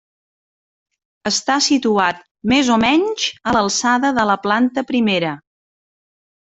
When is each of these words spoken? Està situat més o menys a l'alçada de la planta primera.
Està 1.31 1.57
situat 1.65 2.25
més 2.55 2.73
o 2.77 2.81
menys 2.87 3.29
a 3.53 3.57
l'alçada 3.59 4.15
de 4.21 4.27
la 4.33 4.43
planta 4.49 4.89
primera. 4.95 5.41